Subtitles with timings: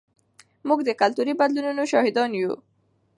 [0.67, 2.53] موږ د کلتوري بدلونونو شاهدان یو.